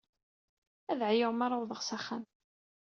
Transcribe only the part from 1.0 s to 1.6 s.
ɛyuɣ mi ara